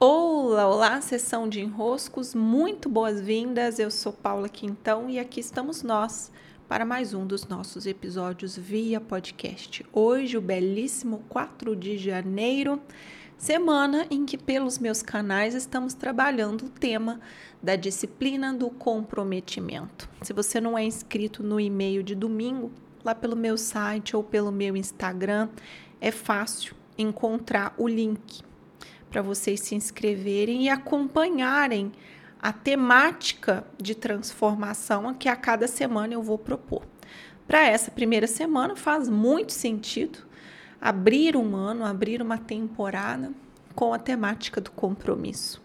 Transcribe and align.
Olá, 0.00 0.68
olá, 0.68 1.00
sessão 1.00 1.48
de 1.48 1.60
enroscos, 1.60 2.32
muito 2.32 2.88
boas-vindas. 2.88 3.80
Eu 3.80 3.90
sou 3.90 4.12
Paula 4.12 4.48
Quintão 4.48 5.10
e 5.10 5.18
aqui 5.18 5.40
estamos 5.40 5.82
nós 5.82 6.30
para 6.68 6.84
mais 6.84 7.14
um 7.14 7.26
dos 7.26 7.48
nossos 7.48 7.84
episódios 7.84 8.56
via 8.56 9.00
podcast. 9.00 9.84
Hoje, 9.92 10.36
o 10.36 10.40
belíssimo 10.40 11.24
4 11.28 11.74
de 11.74 11.98
janeiro, 11.98 12.80
semana 13.36 14.06
em 14.08 14.24
que, 14.24 14.38
pelos 14.38 14.78
meus 14.78 15.02
canais, 15.02 15.56
estamos 15.56 15.94
trabalhando 15.94 16.66
o 16.66 16.70
tema 16.70 17.20
da 17.60 17.74
disciplina 17.74 18.54
do 18.54 18.70
comprometimento. 18.70 20.08
Se 20.22 20.32
você 20.32 20.60
não 20.60 20.78
é 20.78 20.84
inscrito 20.84 21.42
no 21.42 21.58
e-mail 21.58 22.04
de 22.04 22.14
domingo, 22.14 22.70
lá 23.02 23.16
pelo 23.16 23.34
meu 23.34 23.58
site 23.58 24.14
ou 24.14 24.22
pelo 24.22 24.52
meu 24.52 24.76
Instagram, 24.76 25.48
é 26.00 26.12
fácil 26.12 26.76
encontrar 26.96 27.74
o 27.76 27.88
link 27.88 28.46
para 29.10 29.22
vocês 29.22 29.60
se 29.60 29.74
inscreverem 29.74 30.64
e 30.64 30.68
acompanharem 30.68 31.92
a 32.40 32.52
temática 32.52 33.64
de 33.76 33.94
transformação 33.94 35.12
que 35.14 35.28
a 35.28 35.36
cada 35.36 35.66
semana 35.66 36.14
eu 36.14 36.22
vou 36.22 36.38
propor. 36.38 36.82
Para 37.46 37.66
essa 37.66 37.90
primeira 37.90 38.26
semana 38.26 38.76
faz 38.76 39.08
muito 39.08 39.52
sentido 39.52 40.18
abrir 40.80 41.36
um 41.36 41.56
ano, 41.56 41.84
abrir 41.84 42.22
uma 42.22 42.38
temporada 42.38 43.32
com 43.74 43.92
a 43.92 43.98
temática 43.98 44.60
do 44.60 44.70
compromisso. 44.70 45.62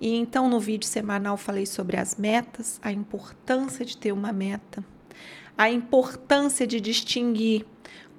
E 0.00 0.14
então 0.14 0.48
no 0.48 0.60
vídeo 0.60 0.86
semanal 0.86 1.36
falei 1.36 1.64
sobre 1.64 1.96
as 1.96 2.16
metas, 2.16 2.78
a 2.82 2.92
importância 2.92 3.84
de 3.84 3.96
ter 3.96 4.12
uma 4.12 4.32
meta, 4.32 4.84
a 5.56 5.70
importância 5.70 6.66
de 6.66 6.80
distinguir 6.80 7.64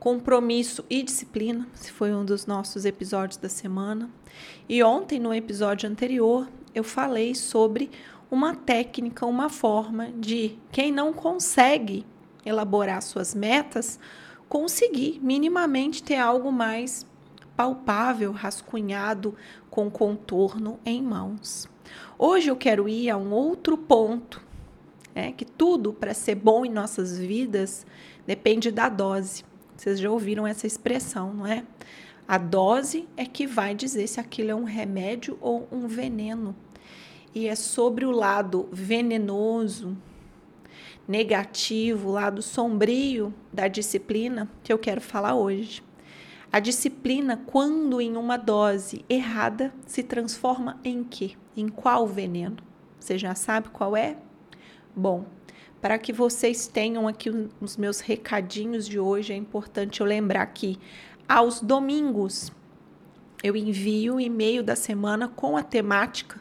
compromisso 0.03 0.83
e 0.89 1.01
disciplina, 1.01 1.65
se 1.73 1.89
foi 1.89 2.13
um 2.13 2.25
dos 2.25 2.45
nossos 2.45 2.83
episódios 2.83 3.37
da 3.37 3.47
semana. 3.47 4.09
E 4.67 4.83
ontem, 4.83 5.17
no 5.17 5.33
episódio 5.33 5.89
anterior, 5.89 6.49
eu 6.75 6.83
falei 6.83 7.33
sobre 7.33 7.89
uma 8.29 8.53
técnica, 8.53 9.25
uma 9.25 9.47
forma 9.47 10.11
de 10.11 10.59
quem 10.73 10.91
não 10.91 11.13
consegue 11.13 12.05
elaborar 12.45 13.01
suas 13.01 13.33
metas, 13.33 13.97
conseguir 14.49 15.21
minimamente 15.23 16.03
ter 16.03 16.17
algo 16.17 16.51
mais 16.51 17.07
palpável, 17.55 18.33
rascunhado, 18.33 19.33
com 19.69 19.89
contorno 19.89 20.81
em 20.85 21.01
mãos. 21.01 21.69
Hoje 22.19 22.49
eu 22.49 22.57
quero 22.57 22.89
ir 22.89 23.09
a 23.09 23.15
um 23.15 23.31
outro 23.31 23.77
ponto, 23.77 24.41
é 25.15 25.31
que 25.31 25.45
tudo 25.45 25.93
para 25.93 26.13
ser 26.13 26.35
bom 26.35 26.65
em 26.65 26.69
nossas 26.69 27.17
vidas 27.17 27.85
depende 28.27 28.69
da 28.69 28.89
dose. 28.89 29.45
Vocês 29.75 29.99
já 29.99 30.09
ouviram 30.09 30.45
essa 30.45 30.67
expressão, 30.67 31.33
não 31.33 31.47
é? 31.47 31.63
A 32.27 32.37
dose 32.37 33.07
é 33.17 33.25
que 33.25 33.45
vai 33.45 33.75
dizer 33.75 34.07
se 34.07 34.19
aquilo 34.19 34.51
é 34.51 34.55
um 34.55 34.63
remédio 34.63 35.37
ou 35.41 35.67
um 35.71 35.87
veneno. 35.87 36.55
E 37.35 37.47
é 37.47 37.55
sobre 37.55 38.05
o 38.05 38.11
lado 38.11 38.69
venenoso, 38.71 39.97
negativo, 41.07 42.09
o 42.09 42.11
lado 42.13 42.41
sombrio 42.41 43.33
da 43.51 43.67
disciplina 43.67 44.49
que 44.63 44.71
eu 44.71 44.77
quero 44.77 45.01
falar 45.01 45.35
hoje. 45.35 45.83
A 46.51 46.59
disciplina, 46.59 47.41
quando 47.47 47.99
em 47.99 48.15
uma 48.15 48.37
dose 48.37 49.03
errada, 49.09 49.73
se 49.85 50.03
transforma 50.03 50.79
em 50.83 51.03
quê? 51.03 51.31
Em 51.57 51.67
qual 51.67 52.07
veneno? 52.07 52.57
Você 52.99 53.17
já 53.17 53.33
sabe 53.33 53.69
qual 53.69 53.97
é? 53.97 54.17
Bom, 54.95 55.25
para 55.83 55.97
que 55.97 56.13
vocês 56.13 56.65
tenham 56.65 57.09
aqui 57.09 57.29
os 57.59 57.75
meus 57.75 57.99
recadinhos 57.99 58.87
de 58.87 58.97
hoje, 58.97 59.33
é 59.33 59.35
importante 59.35 59.99
eu 59.99 60.07
lembrar 60.07 60.45
que 60.45 60.79
aos 61.27 61.59
domingos 61.59 62.53
eu 63.43 63.53
envio 63.53 64.15
o 64.15 64.19
e-mail 64.21 64.63
da 64.63 64.77
semana 64.77 65.27
com 65.27 65.57
a 65.57 65.61
temática 65.61 66.39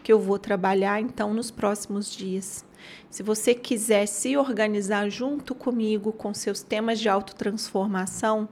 que 0.00 0.12
eu 0.12 0.20
vou 0.20 0.38
trabalhar 0.38 1.00
então 1.00 1.34
nos 1.34 1.50
próximos 1.50 2.08
dias. 2.08 2.64
Se 3.10 3.20
você 3.20 3.52
quiser 3.52 4.06
se 4.06 4.36
organizar 4.36 5.10
junto 5.10 5.56
comigo 5.56 6.12
com 6.12 6.32
seus 6.32 6.62
temas 6.62 7.00
de 7.00 7.08
autotransformação, 7.08 8.48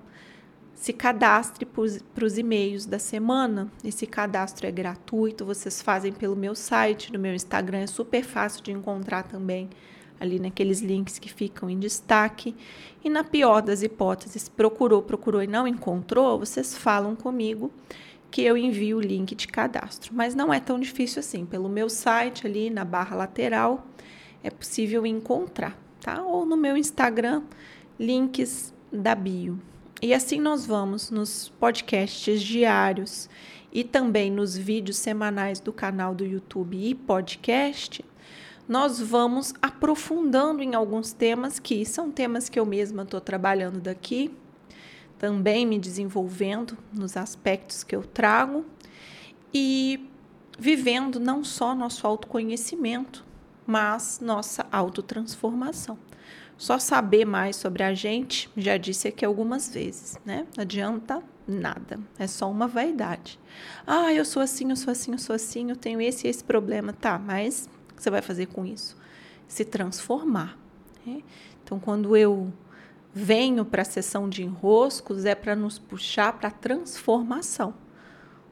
se 0.74 0.92
cadastre 0.92 1.64
para 1.64 2.24
os 2.24 2.36
e-mails 2.36 2.84
da 2.84 2.98
semana. 2.98 3.70
Esse 3.84 4.08
cadastro 4.08 4.66
é 4.66 4.72
gratuito, 4.72 5.44
vocês 5.44 5.80
fazem 5.80 6.12
pelo 6.12 6.34
meu 6.34 6.56
site, 6.56 7.12
no 7.12 7.18
meu 7.20 7.32
Instagram, 7.32 7.78
é 7.78 7.86
super 7.86 8.24
fácil 8.24 8.60
de 8.64 8.72
encontrar 8.72 9.22
também 9.22 9.70
ali 10.20 10.38
naqueles 10.38 10.80
links 10.80 11.18
que 11.18 11.32
ficam 11.32 11.68
em 11.68 11.78
destaque. 11.78 12.54
E 13.04 13.10
na 13.10 13.24
pior 13.24 13.60
das 13.60 13.82
hipóteses, 13.82 14.48
procurou, 14.48 15.02
procurou 15.02 15.42
e 15.42 15.46
não 15.46 15.66
encontrou, 15.66 16.38
vocês 16.38 16.76
falam 16.76 17.16
comigo 17.16 17.70
que 18.30 18.42
eu 18.42 18.56
envio 18.56 18.96
o 18.96 19.00
link 19.00 19.34
de 19.34 19.46
cadastro. 19.46 20.12
Mas 20.14 20.34
não 20.34 20.52
é 20.52 20.58
tão 20.58 20.80
difícil 20.80 21.20
assim. 21.20 21.44
Pelo 21.44 21.68
meu 21.68 21.88
site 21.88 22.46
ali 22.46 22.70
na 22.70 22.84
barra 22.84 23.14
lateral 23.14 23.86
é 24.42 24.50
possível 24.50 25.04
encontrar, 25.04 25.78
tá? 26.00 26.22
Ou 26.22 26.46
no 26.46 26.56
meu 26.56 26.76
Instagram, 26.76 27.42
links 28.00 28.72
da 28.90 29.14
bio. 29.14 29.60
E 30.00 30.12
assim 30.12 30.40
nós 30.40 30.66
vamos 30.66 31.10
nos 31.10 31.50
podcasts 31.60 32.42
diários 32.42 33.28
e 33.72 33.84
também 33.84 34.30
nos 34.30 34.56
vídeos 34.56 34.96
semanais 34.96 35.60
do 35.60 35.72
canal 35.72 36.14
do 36.14 36.24
YouTube 36.24 36.76
e 36.76 36.94
podcast 36.94 38.04
nós 38.68 39.00
vamos 39.00 39.52
aprofundando 39.60 40.62
em 40.62 40.74
alguns 40.74 41.12
temas 41.12 41.58
que 41.58 41.84
são 41.84 42.10
temas 42.10 42.48
que 42.48 42.58
eu 42.58 42.64
mesma 42.64 43.02
estou 43.02 43.20
trabalhando 43.20 43.80
daqui, 43.80 44.30
também 45.18 45.66
me 45.66 45.78
desenvolvendo 45.78 46.76
nos 46.92 47.16
aspectos 47.16 47.84
que 47.84 47.94
eu 47.94 48.02
trago 48.02 48.64
e 49.52 50.08
vivendo 50.58 51.20
não 51.20 51.44
só 51.44 51.74
nosso 51.74 52.06
autoconhecimento, 52.06 53.24
mas 53.66 54.20
nossa 54.20 54.66
autotransformação. 54.70 55.98
Só 56.56 56.78
saber 56.78 57.24
mais 57.24 57.56
sobre 57.56 57.82
a 57.82 57.94
gente, 57.94 58.50
já 58.56 58.76
disse 58.76 59.08
aqui 59.08 59.24
algumas 59.24 59.72
vezes, 59.72 60.18
né? 60.24 60.46
Não 60.56 60.62
adianta 60.62 61.22
nada, 61.46 61.98
é 62.18 62.26
só 62.26 62.50
uma 62.50 62.68
vaidade. 62.68 63.38
Ah, 63.86 64.12
eu 64.12 64.24
sou 64.24 64.42
assim, 64.42 64.70
eu 64.70 64.76
sou 64.76 64.92
assim, 64.92 65.12
eu 65.12 65.18
sou 65.18 65.34
assim, 65.34 65.70
eu 65.70 65.76
tenho 65.76 66.00
esse 66.00 66.26
e 66.26 66.30
esse 66.30 66.44
problema, 66.44 66.92
tá, 66.92 67.18
mas 67.18 67.68
que 67.92 68.02
você 68.02 68.10
vai 68.10 68.22
fazer 68.22 68.46
com 68.46 68.64
isso? 68.64 68.96
Se 69.46 69.64
transformar. 69.64 70.58
Né? 71.04 71.22
Então, 71.62 71.78
quando 71.78 72.16
eu 72.16 72.52
venho 73.14 73.64
para 73.64 73.82
a 73.82 73.84
sessão 73.84 74.28
de 74.28 74.42
enroscos, 74.42 75.24
é 75.24 75.34
para 75.34 75.54
nos 75.54 75.78
puxar 75.78 76.32
para 76.32 76.48
a 76.48 76.52
transformação. 76.52 77.74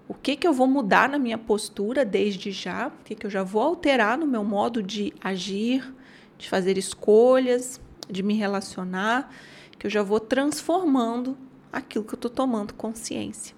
O 0.07 0.15
que, 0.15 0.37
que 0.37 0.47
eu 0.47 0.53
vou 0.53 0.67
mudar 0.67 1.09
na 1.09 1.19
minha 1.19 1.39
postura 1.39 2.05
desde 2.05 2.51
já? 2.51 2.89
O 2.89 3.05
que, 3.05 3.15
que 3.15 3.27
eu 3.27 3.31
já 3.31 3.43
vou 3.43 3.63
alterar 3.63 4.19
no 4.19 4.27
meu 4.27 4.43
modo 4.43 4.83
de 4.83 5.15
agir, 5.21 5.95
de 6.37 6.49
fazer 6.49 6.77
escolhas, 6.77 7.81
de 8.09 8.23
me 8.23 8.35
relacionar? 8.35 9.33
Que 9.79 9.87
eu 9.87 9.91
já 9.91 10.03
vou 10.03 10.19
transformando 10.19 11.39
aquilo 11.73 12.05
que 12.05 12.13
eu 12.13 12.17
estou 12.17 12.31
tomando 12.31 12.75
consciência. 12.75 13.55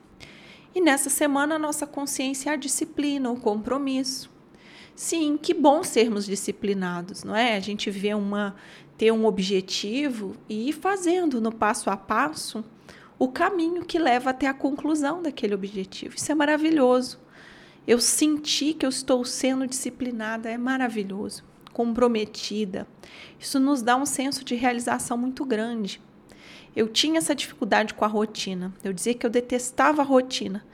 E 0.74 0.80
nessa 0.80 1.10
semana, 1.10 1.56
a 1.56 1.58
nossa 1.58 1.86
consciência 1.86 2.50
é 2.50 2.52
a 2.52 2.56
disciplina, 2.56 3.30
o 3.30 3.40
compromisso. 3.40 4.30
Sim, 4.94 5.36
que 5.36 5.54
bom 5.54 5.82
sermos 5.82 6.26
disciplinados, 6.26 7.24
não 7.24 7.34
é? 7.34 7.56
A 7.56 7.60
gente 7.60 7.90
vê 7.90 8.14
uma 8.14 8.54
ter 8.96 9.10
um 9.10 9.24
objetivo 9.24 10.36
e 10.48 10.68
ir 10.68 10.72
fazendo 10.72 11.40
no 11.40 11.50
passo 11.50 11.90
a 11.90 11.96
passo 11.96 12.64
o 13.18 13.28
caminho 13.28 13.84
que 13.84 13.98
leva 13.98 14.30
até 14.30 14.46
a 14.46 14.54
conclusão 14.54 15.22
daquele 15.22 15.54
objetivo. 15.54 16.16
Isso 16.16 16.30
é 16.30 16.34
maravilhoso. 16.34 17.18
Eu 17.86 18.00
senti 18.00 18.74
que 18.74 18.86
eu 18.86 18.90
estou 18.90 19.24
sendo 19.24 19.66
disciplinada, 19.66 20.48
é 20.48 20.56
maravilhoso, 20.56 21.42
comprometida. 21.72 22.86
Isso 23.40 23.58
nos 23.58 23.82
dá 23.82 23.96
um 23.96 24.06
senso 24.06 24.44
de 24.44 24.54
realização 24.54 25.16
muito 25.16 25.44
grande. 25.44 26.00
Eu 26.74 26.88
tinha 26.88 27.18
essa 27.18 27.34
dificuldade 27.34 27.94
com 27.94 28.04
a 28.04 28.08
rotina. 28.08 28.72
Eu 28.84 28.92
dizia 28.92 29.14
que 29.14 29.26
eu 29.26 29.30
detestava 29.30 30.02
a 30.02 30.04
rotina. 30.04 30.64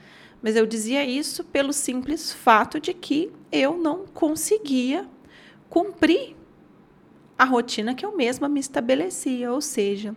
Mas 0.43 0.57
eu 0.57 0.67
dizia 0.67 1.05
isso 1.05 1.45
pelo 1.45 1.73
simples 1.73 2.33
fato 2.33 2.81
de 2.81 2.95
que 2.95 3.33
eu 3.51 3.77
não 3.77 4.07
conseguia 4.07 5.09
cumprir 5.69 6.37
a 7.39 7.45
rotina 7.45 7.95
que 7.95 8.05
eu 8.05 8.17
mesma 8.17 8.49
me 8.49 8.59
estabelecia, 8.59 9.53
ou 9.53 9.61
seja, 9.61 10.15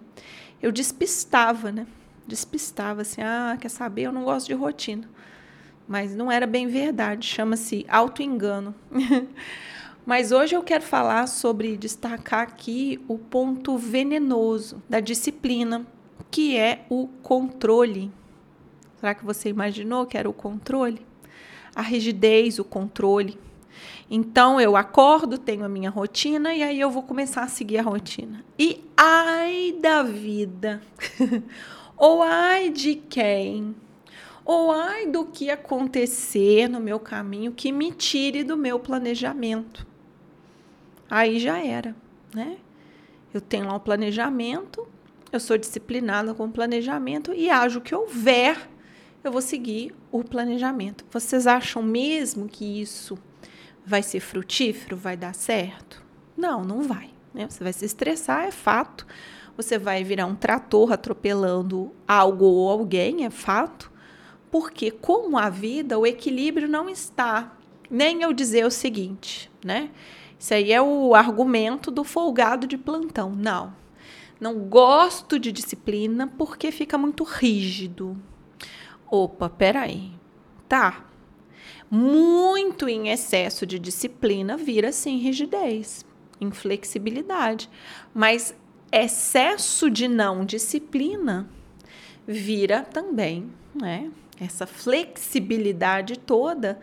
eu 0.61 0.71
despistava, 0.71 1.71
né? 1.71 1.85
Despistava 2.25 3.01
assim, 3.01 3.21
ah, 3.21 3.57
quer 3.59 3.69
saber, 3.69 4.03
eu 4.03 4.11
não 4.11 4.23
gosto 4.23 4.47
de 4.47 4.53
rotina. 4.53 5.07
Mas 5.87 6.15
não 6.15 6.31
era 6.31 6.47
bem 6.47 6.67
verdade, 6.67 7.27
chama-se 7.27 7.85
auto-engano. 7.89 8.73
Mas 10.05 10.31
hoje 10.31 10.55
eu 10.55 10.63
quero 10.63 10.83
falar 10.83 11.27
sobre 11.27 11.77
destacar 11.77 12.41
aqui 12.41 12.99
o 13.07 13.17
ponto 13.17 13.77
venenoso 13.77 14.81
da 14.89 14.99
disciplina, 14.99 15.85
que 16.31 16.57
é 16.57 16.85
o 16.89 17.07
controle. 17.21 18.11
Será 19.01 19.15
que 19.15 19.25
você 19.25 19.49
imaginou 19.49 20.05
que 20.05 20.15
era 20.15 20.29
o 20.29 20.33
controle? 20.33 21.03
A 21.75 21.81
rigidez, 21.81 22.59
o 22.59 22.63
controle. 22.63 23.35
Então 24.07 24.61
eu 24.61 24.77
acordo, 24.77 25.39
tenho 25.39 25.65
a 25.65 25.69
minha 25.69 25.89
rotina 25.89 26.53
e 26.53 26.61
aí 26.61 26.79
eu 26.79 26.91
vou 26.91 27.01
começar 27.01 27.41
a 27.41 27.47
seguir 27.47 27.79
a 27.79 27.81
rotina. 27.81 28.45
E 28.59 28.85
ai 28.95 29.75
da 29.81 30.03
vida, 30.03 30.83
ou 31.97 32.21
ai 32.21 32.69
de 32.69 32.93
quem, 32.93 33.75
ou 34.45 34.71
ai 34.71 35.07
do 35.07 35.25
que 35.25 35.49
acontecer 35.49 36.69
no 36.69 36.79
meu 36.79 36.99
caminho 36.99 37.53
que 37.53 37.71
me 37.71 37.91
tire 37.91 38.43
do 38.43 38.55
meu 38.55 38.79
planejamento. 38.79 39.87
Aí 41.09 41.39
já 41.39 41.57
era, 41.57 41.95
né? 42.35 42.57
Eu 43.33 43.41
tenho 43.41 43.65
lá 43.65 43.73
um 43.73 43.79
planejamento, 43.79 44.87
eu 45.31 45.39
sou 45.39 45.57
disciplinada 45.57 46.35
com 46.35 46.45
o 46.45 46.51
planejamento 46.51 47.33
e 47.33 47.49
ajo 47.49 47.79
o 47.79 47.81
que 47.81 47.95
houver, 47.95 48.69
eu 49.23 49.31
vou 49.31 49.41
seguir 49.41 49.93
o 50.11 50.23
planejamento. 50.23 51.05
Vocês 51.11 51.45
acham 51.45 51.83
mesmo 51.83 52.47
que 52.47 52.81
isso 52.81 53.17
vai 53.85 54.01
ser 54.01 54.19
frutífero, 54.19 54.97
vai 54.97 55.15
dar 55.15 55.35
certo? 55.35 56.03
Não, 56.35 56.63
não 56.63 56.81
vai. 56.81 57.09
Né? 57.33 57.47
Você 57.49 57.63
vai 57.63 57.73
se 57.73 57.85
estressar, 57.85 58.45
é 58.45 58.51
fato. 58.51 59.05
Você 59.55 59.77
vai 59.77 60.03
virar 60.03 60.25
um 60.25 60.35
trator 60.35 60.91
atropelando 60.91 61.91
algo 62.07 62.45
ou 62.45 62.69
alguém, 62.69 63.25
é 63.25 63.29
fato. 63.29 63.91
Porque, 64.49 64.91
como 64.91 65.37
a 65.37 65.49
vida, 65.49 65.97
o 65.97 66.05
equilíbrio 66.05 66.67
não 66.67 66.89
está. 66.89 67.55
Nem 67.89 68.21
eu 68.21 68.33
dizer 68.33 68.65
o 68.65 68.71
seguinte, 68.71 69.51
né? 69.63 69.91
Isso 70.39 70.53
aí 70.53 70.71
é 70.71 70.81
o 70.81 71.13
argumento 71.13 71.91
do 71.91 72.03
folgado 72.03 72.65
de 72.65 72.77
plantão. 72.77 73.29
Não. 73.29 73.73
Não 74.39 74.57
gosto 74.59 75.37
de 75.37 75.51
disciplina 75.51 76.27
porque 76.37 76.71
fica 76.71 76.97
muito 76.97 77.23
rígido. 77.23 78.17
Opa, 79.11 79.49
peraí. 79.49 80.09
Tá. 80.69 81.05
Muito 81.89 82.87
em 82.87 83.09
excesso 83.09 83.65
de 83.65 83.77
disciplina 83.77 84.55
vira 84.55 84.93
sim 84.93 85.17
rigidez, 85.17 86.05
inflexibilidade. 86.39 87.69
Mas 88.13 88.55
excesso 88.89 89.89
de 89.89 90.07
não 90.07 90.45
disciplina 90.45 91.49
vira 92.25 92.83
também, 92.83 93.51
né? 93.75 94.09
Essa 94.39 94.65
flexibilidade 94.65 96.17
toda 96.17 96.79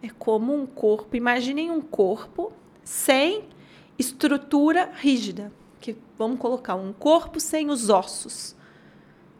é 0.00 0.08
como 0.08 0.54
um 0.54 0.64
corpo. 0.64 1.16
Imaginem 1.16 1.68
um 1.72 1.80
corpo 1.80 2.52
sem 2.84 3.48
estrutura 3.98 4.92
rígida. 4.94 5.52
Que 5.80 5.96
vamos 6.16 6.38
colocar 6.38 6.76
um 6.76 6.92
corpo 6.92 7.40
sem 7.40 7.70
os 7.70 7.88
ossos. 7.88 8.54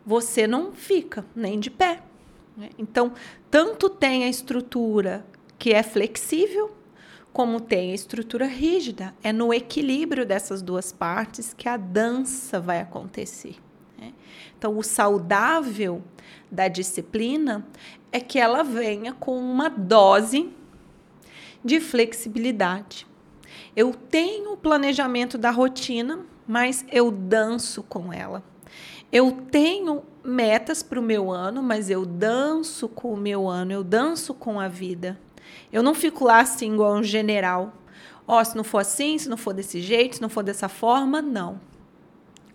Você 0.05 0.49
não 0.49 0.73
fica 0.73 1.25
nem 1.37 1.61
de 1.61 1.71
pé. 1.71 2.03
Né? 2.57 2.71
Então, 2.79 3.13
tanto 3.51 3.89
tem 3.89 4.25
a 4.25 4.29
estrutura 4.29 5.25
que 5.59 5.73
é 5.73 5.83
flexível, 5.83 6.73
como 7.33 7.61
tem 7.61 7.93
a 7.93 7.95
estrutura 7.95 8.47
rígida. 8.47 9.15
É 9.23 9.33
no 9.33 9.53
equilíbrio 9.55 10.27
dessas 10.27 10.61
duas 10.61 10.93
partes 10.93 11.55
que 11.55 11.69
a 11.69 11.77
dança 11.77 12.61
vai 12.61 12.81
acontecer. 12.81 13.57
Né? 13.99 14.13
Então, 14.59 14.77
o 14.77 14.83
saudável 14.83 16.03
da 16.51 16.69
disciplina 16.69 17.67
é 18.11 18.21
que 18.21 18.39
ela 18.39 18.63
venha 18.63 19.13
com 19.13 19.39
uma 19.39 19.71
dose 19.71 20.51
de 21.65 21.81
flexibilidade. 21.81 23.07
Eu 23.75 23.95
tenho 23.95 24.53
o 24.53 24.57
planejamento 24.57 25.39
da 25.39 25.51
rotina, 25.51 26.27
mas 26.47 26.85
eu 26.91 27.11
danço 27.11 27.83
com 27.83 28.13
ela. 28.13 28.43
Eu 29.11 29.33
tenho 29.51 30.03
metas 30.25 30.83
para 30.83 31.01
o 31.01 31.03
meu 31.03 31.31
ano, 31.31 31.63
mas 31.63 31.91
eu 31.91 32.07
danço 32.07 32.89
com 32.89 33.13
o 33.13 33.17
meu 33.17 33.49
ano, 33.49 33.73
eu 33.73 33.83
danço 33.83 34.35
com 34.35 34.61
a 34.61 34.69
vida. 34.69 35.19
Eu 35.73 35.83
não 35.83 35.95
fico 35.95 36.25
lá 36.25 36.41
assim 36.41 36.75
igual 36.75 36.95
um 36.95 37.03
general. 37.03 37.73
Ó, 38.27 38.41
oh, 38.41 38.45
se 38.45 38.57
não 38.57 38.65
for 38.65 38.79
assim, 38.79 39.19
se 39.19 39.29
não 39.29 39.37
for 39.37 39.53
desse 39.53 39.81
jeito, 39.81 40.17
se 40.17 40.23
não 40.23 40.29
for 40.29 40.43
dessa 40.43 40.69
forma, 40.69 41.21
não. 41.21 41.61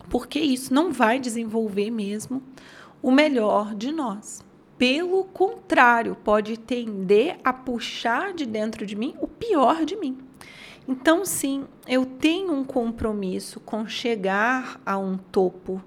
Porque 0.09 0.39
isso 0.39 0.73
não 0.73 0.91
vai 0.91 1.19
desenvolver 1.19 1.91
mesmo 1.91 2.41
o 3.01 3.11
melhor 3.11 3.75
de 3.75 3.91
nós. 3.91 4.45
Pelo 4.77 5.23
contrário, 5.25 6.15
pode 6.15 6.57
tender 6.57 7.39
a 7.43 7.51
puxar 7.51 8.33
de 8.33 8.45
dentro 8.45 8.85
de 8.85 8.95
mim 8.95 9.15
o 9.19 9.27
pior 9.27 9.83
de 9.83 9.95
mim. 9.95 10.17
Então, 10.87 11.25
sim, 11.25 11.65
eu 11.87 12.05
tenho 12.05 12.53
um 12.53 12.63
compromisso 12.63 13.59
com 13.59 13.87
chegar 13.87 14.79
a 14.85 14.97
um 14.97 15.17
topo, 15.17 15.83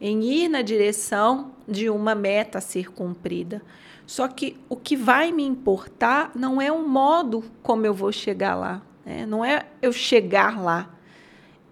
em 0.00 0.22
ir 0.22 0.48
na 0.48 0.62
direção 0.62 1.52
de 1.66 1.90
uma 1.90 2.14
meta 2.14 2.58
a 2.58 2.60
ser 2.60 2.90
cumprida. 2.90 3.62
Só 4.06 4.26
que 4.26 4.56
o 4.68 4.76
que 4.76 4.96
vai 4.96 5.32
me 5.32 5.44
importar 5.44 6.32
não 6.34 6.60
é 6.60 6.72
o 6.72 6.86
modo 6.86 7.44
como 7.62 7.84
eu 7.84 7.92
vou 7.92 8.10
chegar 8.10 8.54
lá, 8.54 8.82
né? 9.04 9.26
não 9.26 9.44
é 9.44 9.66
eu 9.82 9.92
chegar 9.92 10.60
lá, 10.60 10.94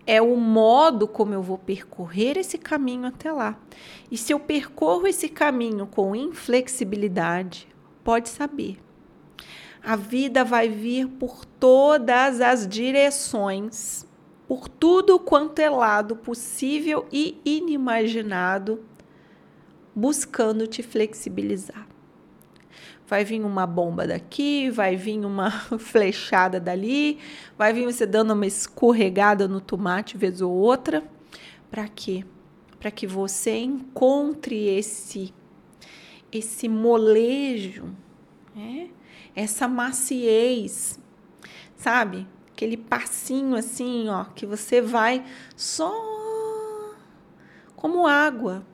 é 0.07 0.21
o 0.21 0.37
modo 0.37 1.09
como 1.09 1.33
eu 1.33 1.43
vou 1.43 1.57
percorrer 1.57 2.37
esse 2.37 2.59
caminho 2.59 3.07
até 3.07 3.33
lá. 3.33 3.59
E 4.11 4.19
se 4.19 4.33
eu 4.33 4.39
percorro 4.39 5.07
esse 5.07 5.29
caminho 5.29 5.87
com 5.87 6.15
inflexibilidade, 6.15 7.67
pode 8.05 8.29
saber, 8.29 8.79
a 9.83 9.97
vida 9.97 10.45
vai 10.45 10.69
vir 10.69 11.09
por 11.09 11.45
todas 11.45 12.41
as 12.41 12.67
direções, 12.67 14.07
por 14.47 14.69
tudo 14.69 15.19
quanto 15.19 15.59
é 15.59 15.69
lado 15.69 16.17
possível 16.17 17.07
e 17.13 17.41
inimaginado, 17.45 18.85
buscando 19.95 20.67
te 20.67 20.83
flexibilizar. 20.83 21.87
Vai 23.09 23.25
vir 23.25 23.43
uma 23.43 23.67
bomba 23.67 24.07
daqui, 24.07 24.69
vai 24.71 24.97
vir 24.97 25.25
uma 25.25 25.51
flechada 25.79 26.61
dali, 26.61 27.19
vai 27.57 27.73
vir 27.73 27.85
você 27.85 28.05
dando 28.05 28.33
uma 28.33 28.47
escorregada 28.47 29.47
no 29.49 29.61
tomate 29.61 30.17
vez 30.17 30.41
ou 30.41 30.53
outra. 30.53 31.05
Para 31.71 31.89
quê? 31.89 32.25
Para 32.79 32.91
que 32.91 33.07
você 33.07 33.59
encontre 33.59 34.69
esse 34.69 35.33
esse 36.31 36.69
molejo, 36.69 37.95
né? 38.55 38.91
essa 39.35 39.69
maciez, 39.69 40.99
sabe? 41.77 42.27
Aquele 42.57 42.79
passinho 42.79 43.55
assim, 43.55 44.09
ó, 44.09 44.25
que 44.25 44.47
você 44.47 44.81
vai 44.81 45.23
só 45.55 45.93
como 47.77 48.07
água. 48.07 48.65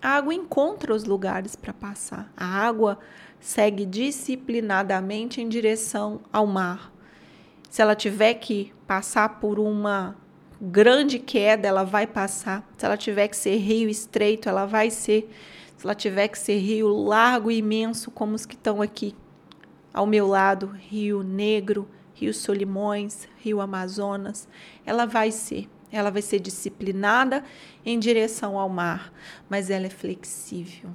A 0.00 0.10
água 0.10 0.32
encontra 0.32 0.94
os 0.94 1.02
lugares 1.02 1.56
para 1.56 1.72
passar. 1.72 2.32
A 2.36 2.46
água 2.46 3.00
segue 3.40 3.84
disciplinadamente 3.84 5.40
em 5.40 5.48
direção 5.48 6.20
ao 6.32 6.46
mar. 6.46 6.92
Se 7.68 7.82
ela 7.82 7.96
tiver 7.96 8.34
que 8.34 8.72
passar 8.86 9.40
por 9.40 9.58
uma 9.58 10.16
grande 10.62 11.18
queda, 11.18 11.66
ela 11.66 11.82
vai 11.82 12.06
passar. 12.06 12.64
Se 12.78 12.86
ela 12.86 12.96
tiver 12.96 13.26
que 13.26 13.36
ser 13.36 13.56
rio 13.56 13.88
estreito, 13.88 14.48
ela 14.48 14.66
vai 14.66 14.88
ser. 14.88 15.28
Se 15.76 15.84
ela 15.84 15.96
tiver 15.96 16.28
que 16.28 16.38
ser 16.38 16.58
rio 16.58 16.86
largo 16.86 17.50
e 17.50 17.58
imenso, 17.58 18.08
como 18.08 18.36
os 18.36 18.46
que 18.46 18.54
estão 18.54 18.80
aqui, 18.80 19.16
ao 19.92 20.06
meu 20.06 20.28
lado, 20.28 20.68
Rio 20.68 21.24
Negro, 21.24 21.88
Rio 22.16 22.32
Solimões, 22.32 23.28
Rio 23.36 23.60
Amazonas. 23.60 24.48
Ela 24.86 25.04
vai 25.04 25.30
ser, 25.30 25.68
ela 25.92 26.10
vai 26.10 26.22
ser 26.22 26.40
disciplinada 26.40 27.44
em 27.84 27.98
direção 27.98 28.58
ao 28.58 28.70
mar, 28.70 29.12
mas 29.50 29.68
ela 29.68 29.86
é 29.86 29.90
flexível. 29.90 30.90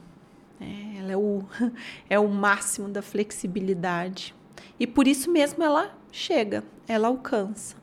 É, 0.59 0.97
ela 0.99 1.11
é 1.11 1.17
o, 1.17 1.43
é 2.09 2.19
o 2.19 2.27
máximo 2.27 2.89
da 2.89 3.03
flexibilidade. 3.03 4.33
E 4.79 4.87
por 4.87 5.07
isso 5.07 5.31
mesmo 5.31 5.63
ela 5.63 5.95
chega, 6.11 6.63
ela 6.87 7.07
alcança. 7.07 7.75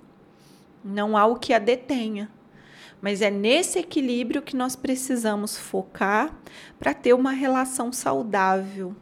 Não 0.85 1.17
há 1.17 1.25
o 1.25 1.37
que 1.37 1.55
a 1.55 1.61
detenha. 1.61 2.29
Mas 3.01 3.23
é 3.23 3.31
nesse 3.31 3.79
equilíbrio 3.79 4.43
que 4.43 4.57
nós 4.57 4.75
precisamos 4.75 5.57
focar 5.57 6.37
para 6.77 6.93
ter 6.93 7.13
uma 7.13 7.31
relação 7.31 7.93
saudável 7.93 8.97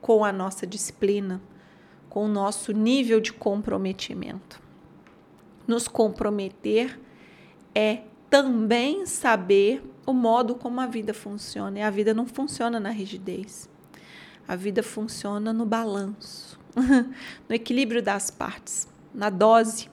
com 0.00 0.24
a 0.24 0.32
nossa 0.32 0.66
disciplina, 0.66 1.40
com 2.10 2.24
o 2.24 2.28
nosso 2.28 2.72
nível 2.72 3.20
de 3.20 3.32
comprometimento. 3.32 4.60
Nos 5.66 5.88
comprometer 5.88 7.00
é 7.74 8.02
também 8.28 9.06
saber 9.06 9.82
o 10.04 10.12
modo 10.12 10.56
como 10.56 10.80
a 10.80 10.86
vida 10.86 11.14
funciona. 11.14 11.78
E 11.78 11.82
a 11.82 11.88
vida 11.88 12.12
não 12.12 12.26
funciona 12.26 12.80
na 12.80 12.90
rigidez. 12.90 13.70
A 14.46 14.56
vida 14.56 14.82
funciona 14.82 15.52
no 15.52 15.64
balanço, 15.64 16.58
no 17.48 17.54
equilíbrio 17.54 18.02
das 18.02 18.30
partes, 18.30 18.88
na 19.14 19.30
dose, 19.30 19.88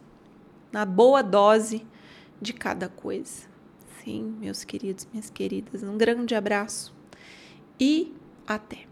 na 0.71 0.83
boa 0.83 1.21
dose 1.21 1.85
de 2.41 2.53
cada 2.53 2.89
coisa. 2.89 3.47
Sim, 4.03 4.35
meus 4.39 4.63
queridos, 4.63 5.07
minhas 5.13 5.29
queridas, 5.29 5.83
um 5.83 5.95
grande 5.95 6.33
abraço 6.33 6.95
e 7.79 8.15
até. 8.47 8.86